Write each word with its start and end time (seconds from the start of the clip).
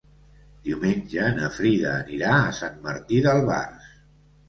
Diumenge 0.67 1.27
na 1.35 1.51
Frida 1.59 1.93
anirà 1.99 2.35
a 2.41 2.51
Sant 2.65 2.83
Martí 2.91 3.25
d'Albars. 3.29 3.97